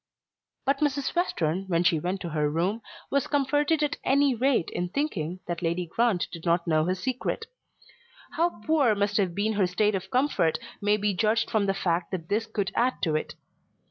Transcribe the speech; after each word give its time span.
But 0.65 0.79
Mrs. 0.79 1.13
Western 1.15 1.65
when 1.67 1.83
she 1.83 1.99
went 1.99 2.21
to 2.21 2.29
her 2.29 2.49
room 2.49 2.81
was 3.11 3.27
comforted 3.27 3.83
at 3.83 3.97
any 4.03 4.33
rate 4.33 4.71
in 4.71 4.89
thinking 4.89 5.41
that 5.45 5.61
Lady 5.61 5.85
Grant 5.85 6.27
did 6.31 6.43
not 6.43 6.65
know 6.65 6.85
her 6.85 6.95
secret. 6.95 7.45
How 8.31 8.63
poor 8.65 8.95
must 8.95 9.17
have 9.17 9.35
been 9.35 9.53
her 9.53 9.67
state 9.67 9.93
of 9.93 10.09
comfort 10.09 10.57
may 10.81 10.97
be 10.97 11.13
judged 11.13 11.51
from 11.51 11.67
the 11.67 11.75
fact 11.75 12.09
that 12.09 12.29
this 12.29 12.47
could 12.47 12.71
add 12.75 12.99
to 13.03 13.15
it. 13.15 13.35